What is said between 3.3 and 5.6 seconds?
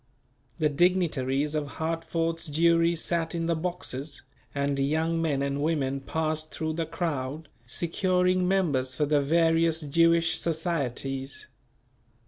in the boxes, and young men